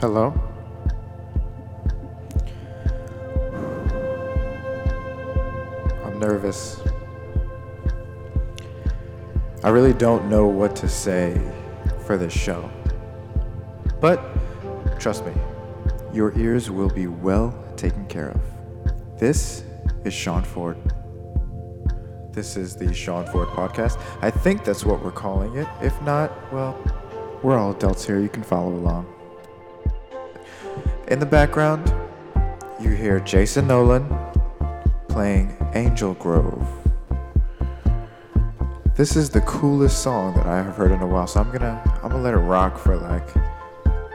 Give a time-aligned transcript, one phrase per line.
[0.00, 0.32] Hello?
[6.04, 6.80] I'm nervous.
[9.64, 11.42] I really don't know what to say
[12.06, 12.70] for this show.
[14.00, 14.20] But
[15.00, 15.32] trust me,
[16.12, 18.40] your ears will be well taken care of.
[19.18, 19.64] This
[20.04, 20.76] is Sean Ford.
[22.30, 24.00] This is the Sean Ford podcast.
[24.22, 25.66] I think that's what we're calling it.
[25.82, 26.78] If not, well,
[27.42, 28.20] we're all adults here.
[28.20, 29.17] You can follow along.
[31.10, 31.90] In the background,
[32.78, 34.06] you hear Jason Nolan
[35.08, 36.68] playing Angel Grove.
[38.94, 41.80] This is the coolest song that I have heard in a while, so I'm gonna
[42.02, 43.26] I'm gonna let it rock for like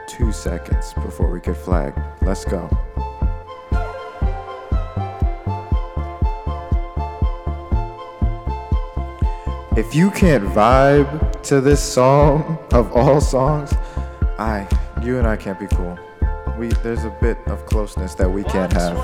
[0.06, 1.98] two seconds before we get flagged.
[2.22, 2.70] Let's go.
[9.76, 13.74] If you can't vibe to this song of all songs,
[14.38, 14.68] I
[15.02, 15.98] you and I can't be cool.
[16.64, 18.96] We there's a bit of closeness that we can't have.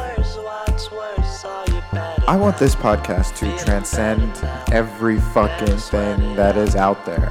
[2.26, 4.32] I want this podcast to transcend
[4.72, 7.30] every fucking thing that is out there.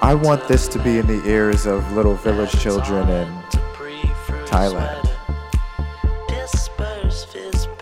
[0.00, 3.26] I want this to be in the ears of little village children in
[4.46, 5.05] Thailand.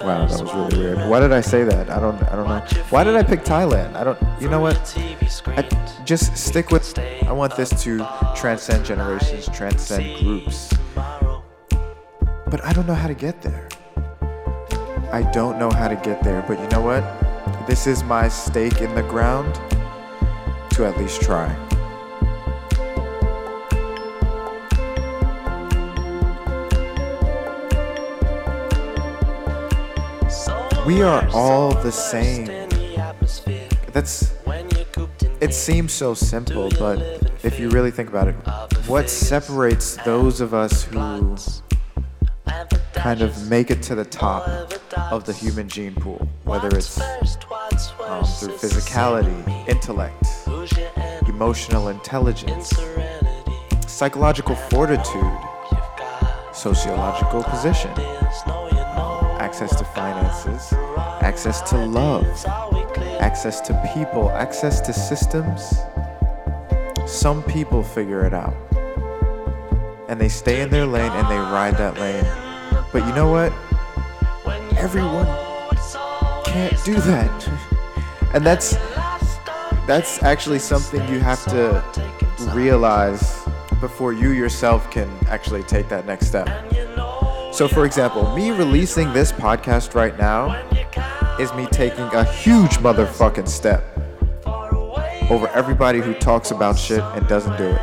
[0.05, 1.09] Wow, that was really weird.
[1.09, 1.89] Why did I say that?
[1.89, 2.61] I don't I don't know.
[2.91, 3.97] Why did I pick Thailand?
[3.97, 4.95] I don't you know what?
[5.47, 10.71] I, just stick with I want this to transcend generations, transcend groups.
[10.95, 13.69] But I don't know how to get there.
[15.11, 17.03] I don't know how to get there, but you know what?
[17.67, 19.55] This is my stake in the ground
[20.73, 21.49] to at least try.
[30.87, 32.45] We are all the same.
[33.93, 34.35] That's
[35.41, 36.99] it seems so simple, but
[37.43, 38.35] if you really think about it,
[38.87, 41.37] what separates those of us who
[42.93, 44.47] kind of make it to the top
[45.11, 50.27] of the human gene pool, whether it's um, through physicality, intellect,
[51.29, 52.71] emotional intelligence,
[53.87, 55.39] psychological fortitude,
[56.53, 57.91] sociological position,
[59.55, 60.73] access to finances,
[61.23, 62.25] access to love,
[63.21, 65.77] access to people, access to systems.
[67.07, 68.57] Some people figure it out.
[70.09, 72.25] And they stay in their lane and they ride that lane.
[72.93, 73.53] But you know what?
[74.77, 75.27] Everyone
[76.45, 77.49] can't do that.
[78.35, 78.75] and that's
[79.87, 81.81] that's actually something you have to
[82.53, 83.47] realize
[83.81, 86.49] before you yourself can actually take that next step.
[87.55, 90.61] So, for example, me releasing this podcast right now
[91.39, 93.85] is me taking a huge motherfucking step
[95.31, 97.81] over everybody who talks about shit and doesn't do it.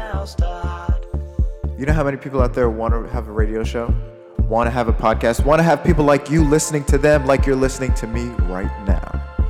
[1.80, 3.96] You know how many people out there want to have a radio show,
[4.40, 7.46] want to have a podcast, want to have people like you listening to them like
[7.46, 9.48] you're listening to me right now?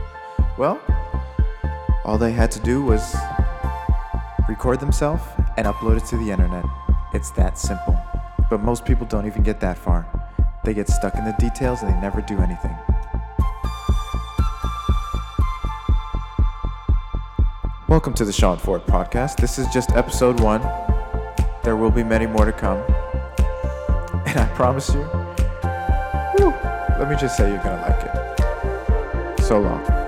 [0.55, 0.79] Well,
[2.05, 3.15] all they had to do was
[4.47, 5.23] record themselves
[5.57, 6.63] and upload it to the internet.
[7.11, 7.99] It's that simple.
[8.51, 10.05] But most people don't even get that far.
[10.65, 12.75] They get stuck in the details and they never do anything.
[17.87, 19.37] Welcome to the Sean Ford podcast.
[19.37, 20.61] This is just episode one.
[21.63, 22.79] There will be many more to come.
[24.27, 25.03] And I promise you,
[26.35, 26.53] whew,
[26.99, 29.43] let me just say you're going to like it.
[29.43, 30.00] So long.